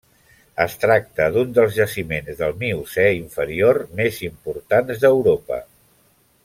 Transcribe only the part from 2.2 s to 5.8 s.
del Miocè inferior més importants d'Europa.